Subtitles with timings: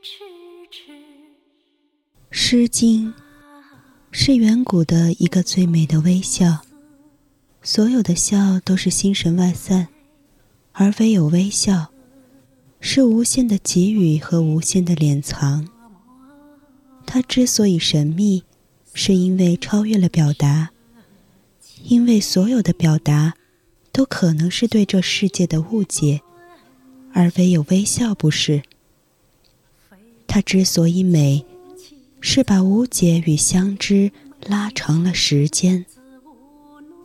[2.30, 3.08] 《诗经》
[4.10, 6.62] 是远古的一个最美的微笑，
[7.60, 9.88] 所有的笑都是心神外散，
[10.72, 11.92] 而唯有微笑，
[12.80, 15.68] 是无限的给予和无限的敛藏。
[17.04, 18.42] 它之所以神秘，
[18.94, 20.70] 是因为超越了表达，
[21.82, 23.34] 因为所有的表达，
[23.92, 26.22] 都可能是对这世界的误解，
[27.12, 28.62] 而唯有微笑不是。
[30.30, 31.44] 它之所以美。
[32.22, 34.12] 是把无解与相知
[34.44, 35.86] 拉长了时间，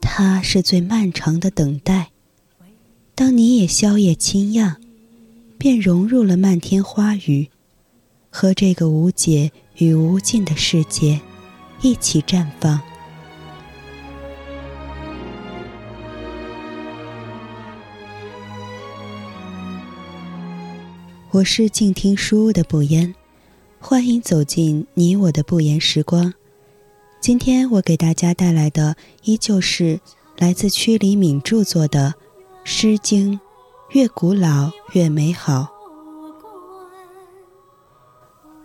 [0.00, 2.10] 它是最漫长的等待。
[3.14, 4.74] 当你也消夜清漾，
[5.56, 7.48] 便融入了漫天花雨，
[8.30, 11.20] 和这个无解与无尽的世界
[11.82, 12.80] 一起绽放。
[21.32, 23.12] 我是静听书屋的不言。
[23.80, 26.32] 欢迎走进你我的不言时光。
[27.20, 30.00] 今天我给大家带来的依旧是
[30.38, 32.14] 来自屈黎敏著作的
[32.64, 33.32] 《诗经》，
[33.90, 35.68] 越古老越美好。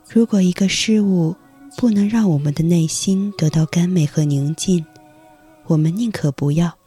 [0.08, 1.36] 如果一个事物
[1.78, 4.86] 不能让我们的内心得到甘美和宁静，
[5.66, 6.78] 我们宁可不要。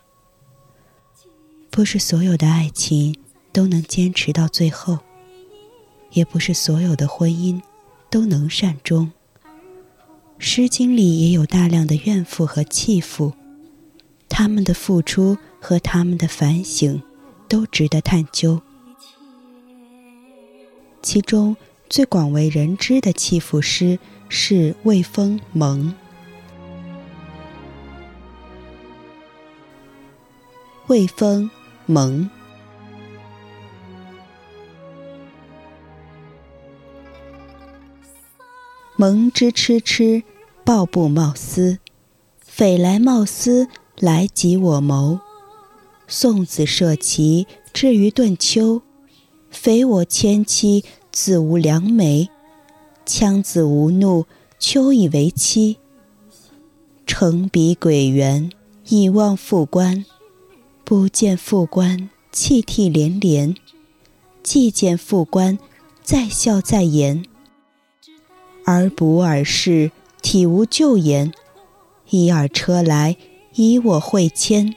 [1.70, 3.14] 不是所有的爱情
[3.52, 4.98] 都能坚持到最后，
[6.14, 7.60] 也不是所有的婚姻。
[8.10, 9.10] 都能善终。
[10.38, 13.32] 《诗经》里也有大量的怨妇和弃妇，
[14.28, 17.02] 他们的付出和他们的反省，
[17.48, 18.62] 都值得探究。
[21.02, 21.56] 其中
[21.90, 23.98] 最广为人知的弃妇诗
[24.28, 25.88] 是《卫风·蒙》。
[30.86, 31.50] 《卫风·
[31.86, 32.30] 蒙》。
[38.96, 40.22] 蒙之痴痴，
[40.64, 41.78] 抱布贸丝。
[42.38, 43.66] 匪来贸丝，
[43.98, 45.18] 来及我谋。
[46.06, 48.82] 送子涉齐，至于顿丘。
[49.50, 52.28] 匪我迁妻，子无良媒。
[53.04, 54.26] 羌子无怒，
[54.60, 55.78] 丘以为妻。
[57.04, 58.52] 乘彼鬼园，
[58.86, 60.04] 以望复关。
[60.84, 63.56] 不见复关，泣涕连连。
[64.44, 65.58] 既见复关，
[66.02, 67.24] 再笑再言。
[68.66, 69.90] 而不尔事，
[70.22, 71.32] 体无咎言。
[72.08, 73.16] 一尔车来，
[73.54, 74.74] 以我会迁。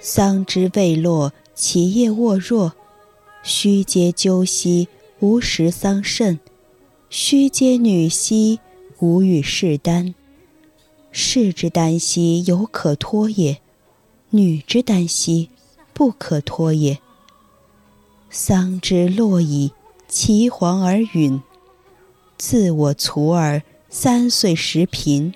[0.00, 2.74] 桑枝未落，其叶沃若。
[3.42, 4.88] 须嗟鸠兮，
[5.20, 6.38] 无食桑葚；
[7.10, 8.60] 须嗟女兮，
[9.00, 10.14] 无与士丹。
[11.10, 13.56] 士之耽兮，犹可脱也；
[14.30, 15.48] 女之耽兮，
[15.92, 16.98] 不可脱也。
[18.30, 19.72] 桑之落矣。
[20.08, 21.42] 其黄而允，
[22.38, 25.34] 自我徂尔三岁时贫，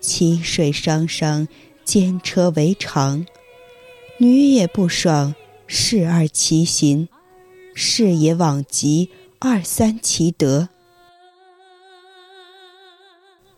[0.00, 1.46] 其水汤汤，
[1.84, 3.26] 兼车为常。
[4.18, 5.34] 女也不爽，
[5.66, 7.08] 侍二其行；
[7.74, 10.70] 士也往极，二三其德。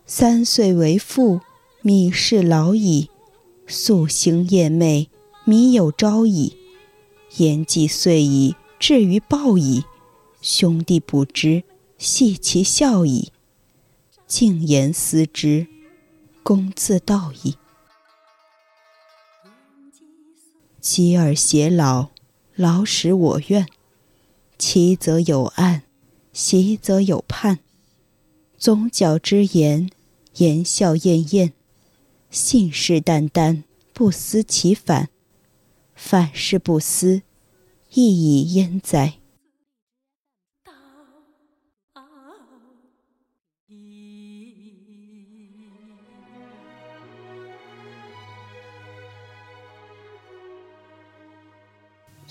[0.05, 1.41] 三岁为妇，
[1.83, 3.09] 米氏老矣；
[3.67, 5.09] 夙兴夜寐，
[5.45, 6.57] 米有朝矣。
[7.37, 9.85] 言既遂矣，至于暴矣。
[10.43, 11.63] 兄弟不知，
[11.99, 13.31] 系其孝矣。
[14.27, 15.69] 静言思之，
[16.43, 17.55] 公自道矣。
[20.81, 22.09] 及尔偕老，
[22.57, 23.69] 老使我怨。
[24.59, 25.85] 其则有案，
[26.33, 27.61] 习则有盼。
[28.59, 29.89] 宗教之言，
[30.39, 31.53] 言笑晏晏，
[32.31, 35.09] 信誓旦旦，不思其反。
[35.95, 37.23] 反是不思，
[37.93, 39.21] 亦以焉哉？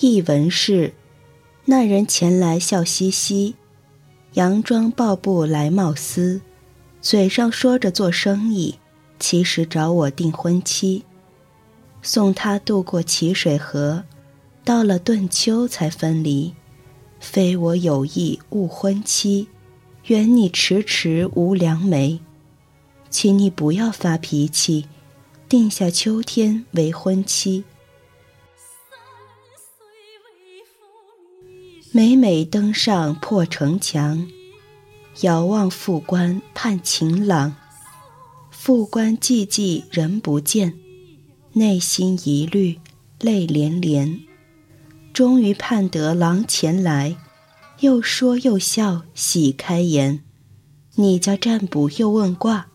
[0.01, 0.95] 译文是：
[1.65, 3.53] 那人前来笑嘻嘻，
[4.33, 6.41] 佯装抱布来冒丝，
[6.99, 8.79] 嘴上说着做生意，
[9.19, 11.03] 其实找我订婚期。
[12.01, 14.03] 送他渡过齐水河，
[14.65, 16.55] 到了顿丘才分离。
[17.19, 19.49] 非我有意误婚期，
[20.07, 22.19] 愿你迟迟无良媒，
[23.11, 24.87] 请你不要发脾气，
[25.47, 27.65] 定下秋天为婚期。
[31.89, 34.27] 每每登上破城墙，
[35.21, 37.55] 遥望副官盼晴朗。
[38.51, 40.75] 复关寂寂人不见，
[41.53, 42.79] 内心疑虑
[43.19, 44.19] 泪涟涟。
[45.11, 47.17] 终于盼得郎前来，
[47.79, 50.23] 又说又笑喜开颜。
[50.95, 52.67] 你家占卜又问卦，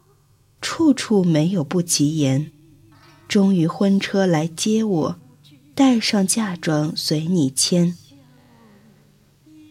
[0.60, 2.50] 处处没有不吉言。
[3.28, 5.16] 终于婚车来接我，
[5.74, 7.96] 带上嫁妆随你牵。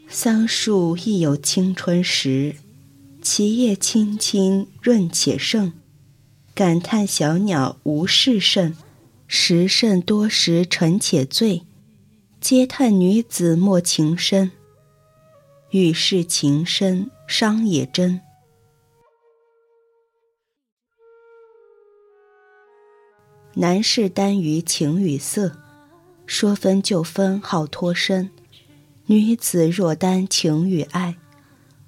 [0.08, 2.56] 桑树亦有青春时，
[3.22, 5.74] 其叶青青润且盛。
[6.54, 8.78] 感叹小鸟无事甚，
[9.28, 11.64] 时甚多时沉且醉。
[12.40, 14.52] 嗟叹女子莫情深，
[15.72, 18.22] 与是情深伤也真。
[23.56, 25.58] 男士耽于情与色，
[26.26, 28.30] 说分就分好脱身；
[29.08, 31.18] 女子若单情与爱，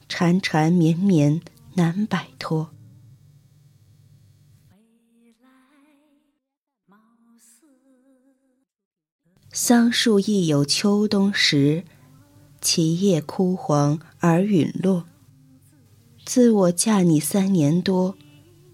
[0.08, 1.42] 缠缠绵绵
[1.74, 2.70] 难摆脱。
[9.52, 11.84] 桑树亦有秋冬时，
[12.62, 15.06] 其叶枯黄而陨落。
[16.24, 18.16] 自我嫁你三年多，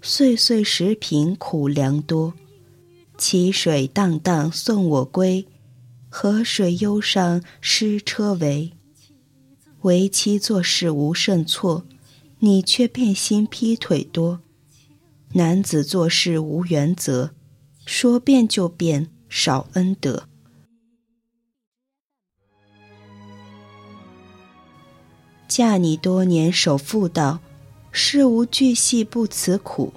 [0.01, 2.33] 岁岁食贫苦粮多。
[3.17, 5.47] 其水荡荡送我归，
[6.15, 8.73] 河水忧伤失车为。
[9.81, 11.85] 为妻做事无甚错，
[12.37, 14.39] 你却变心劈腿多。
[15.33, 17.31] 男子做事无原则，
[17.87, 20.29] 说变就变，少恩德。
[25.47, 27.39] 嫁你多年守妇道，
[27.91, 29.91] 事无巨细不辞苦。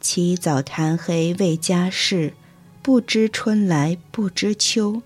[0.00, 2.34] 起早贪黑为家事，
[2.82, 5.00] 不知春来不知秋。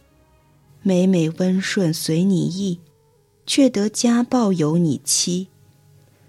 [0.87, 2.79] 每每温顺随你意，
[3.47, 5.49] 却得家暴有你妻。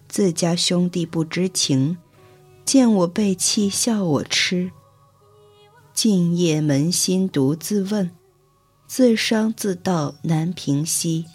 [0.08, 1.98] 自家兄弟不知情，
[2.64, 4.72] 见我被弃笑我痴。
[5.94, 8.12] 静夜扪心独自问，
[8.88, 11.26] 自伤自悼难平息。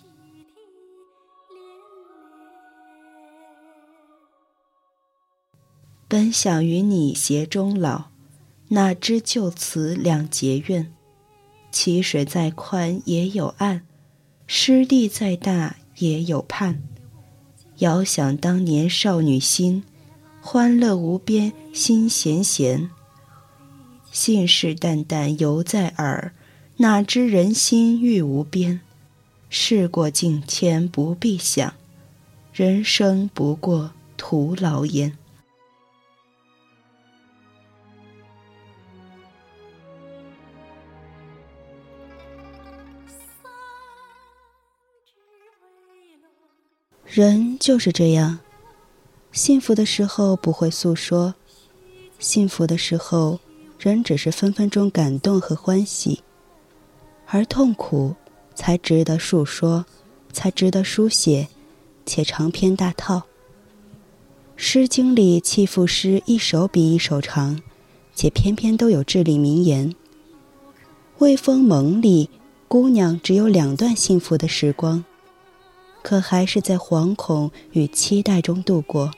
[6.08, 8.06] 本想与你携终老，
[8.68, 10.94] 哪知就此两结怨。
[11.70, 13.82] 溪水再宽也有岸，
[14.46, 16.82] 湿地再大也有畔。
[17.78, 19.84] 遥想当年少女心，
[20.40, 22.90] 欢乐无边心弦弦。
[24.10, 26.32] 信誓旦旦犹在耳，
[26.78, 28.80] 哪知人心欲无边。
[29.48, 31.74] 事过境迁不必想，
[32.52, 35.16] 人生不过徒劳焉。
[47.12, 48.38] 人就是这样，
[49.32, 51.34] 幸福的时候不会诉说，
[52.20, 53.40] 幸福的时候，
[53.80, 56.22] 人只是分分钟感动和欢喜，
[57.26, 58.14] 而痛苦
[58.54, 59.86] 才值得述说，
[60.32, 61.48] 才值得书写，
[62.06, 63.16] 且长篇大套。
[64.54, 67.60] 《诗经》里弃妇诗一首比一首长，
[68.14, 69.90] 且偏偏都有至理名言。
[71.18, 72.30] 《卫风盟》里
[72.68, 75.04] 姑娘只有两段幸福的时光。
[76.02, 79.12] 可还是在惶恐与期待中度过。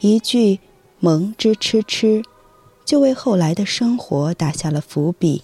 [0.00, 0.60] 一句
[0.98, 2.22] “蒙之痴痴”，
[2.84, 5.42] 就为后来的生活打下了伏笔。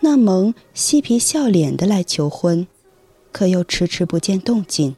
[0.00, 2.66] 那蒙嬉皮笑脸的来求婚，
[3.32, 4.94] 可又迟迟不见动静，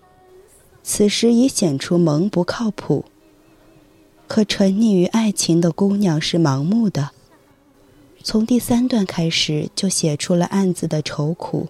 [0.82, 3.06] 此时已显出蒙不靠谱。
[4.28, 7.10] 可沉溺于爱情的姑娘是盲目的，
[8.22, 11.68] 从第三段开始就写出了暗自的愁苦。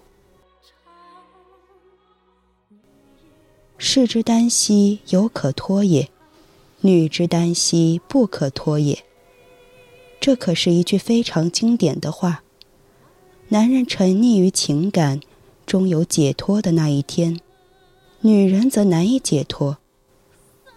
[3.83, 6.09] 士之耽兮，犹可脱也；
[6.81, 9.03] 女之耽兮，不可脱也。
[10.19, 12.43] 这可是一句非常经典的话。
[13.47, 15.19] 男人沉溺于情感，
[15.65, 17.39] 终有解脱的那一天；
[18.19, 19.79] 女人则难以解脱。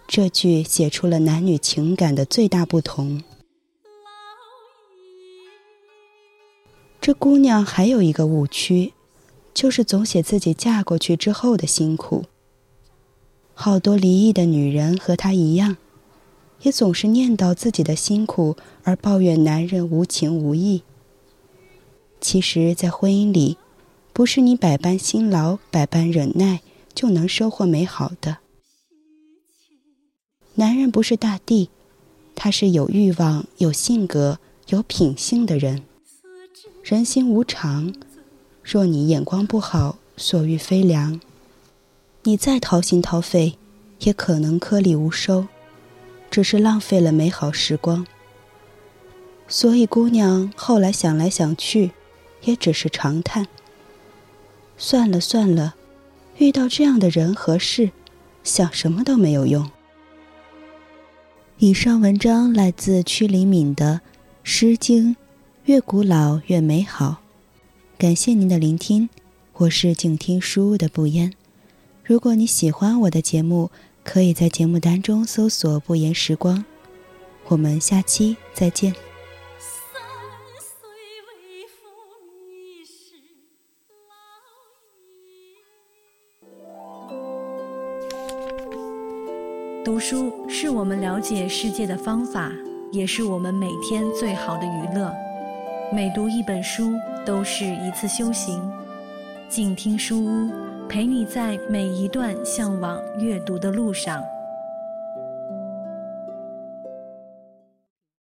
[0.07, 3.23] 这句写出了男女情感的最大不同。
[6.99, 8.93] 这姑娘还有一个误区，
[9.53, 12.25] 就是总写自己嫁过去之后的辛苦。
[13.57, 15.77] 好多离异的女人和她一样，
[16.61, 20.83] 也总是念叨自己的辛苦，而抱怨男人无情无义。
[22.19, 23.57] 其实，在婚姻里，
[24.11, 26.61] 不是你百般辛劳、百般忍耐
[26.93, 28.37] 就能收获美好的。
[30.55, 31.69] 男人不是大地，
[32.35, 35.83] 他是有欲望、有性格、有品性的人。
[36.83, 37.93] 人心无常，
[38.61, 41.19] 若你眼光不好，所欲非良。
[42.27, 43.55] 你再掏心掏肺，
[43.99, 45.45] 也可能颗粒无收，
[46.31, 48.07] 只是浪费了美好时光。
[49.47, 51.91] 所以姑娘后来想来想去，
[52.41, 53.47] 也只是长叹：
[54.75, 55.75] 算了算了，
[56.37, 57.91] 遇到这样的人和事，
[58.43, 59.69] 想什么都没有用。
[61.59, 64.01] 以上文章来自屈黎敏的
[64.41, 65.11] 《诗经》，
[65.65, 67.17] 越古老越美好。
[67.99, 69.09] 感谢您的聆听，
[69.53, 71.31] 我是静听书屋的不言。
[72.07, 73.71] 如果你喜欢我的节目，
[74.03, 76.63] 可以在节目单中搜索“不言时光”。
[77.49, 78.93] 我们下期再见。
[89.83, 92.51] 读书是我们了解世界的方法，
[92.91, 95.11] 也是我们每天最好的娱乐。
[95.91, 96.93] 每读一本书，
[97.25, 98.61] 都是一次修行。
[99.49, 100.51] 静听书屋，
[100.87, 104.23] 陪你在每一段向往阅读的路上。